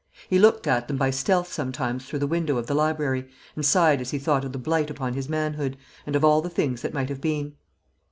[0.27, 4.01] He looked at them by stealth sometimes through the window of the library, and sighed
[4.01, 5.77] as he thought of the blight upon his manhood,
[6.07, 7.53] and of all the things that might have been.